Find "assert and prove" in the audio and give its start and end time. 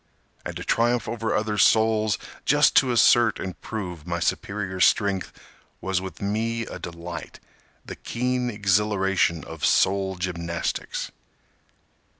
2.91-4.07